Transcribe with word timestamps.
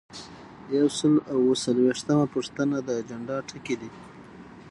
یو 0.77 0.87
سل 0.97 1.13
او 1.33 1.39
اووه 1.43 1.55
څلویښتمه 1.63 2.25
پوښتنه 2.35 2.75
د 2.81 2.89
اجنډا 3.01 3.37
ټکي 3.49 3.75
دي. 3.81 3.91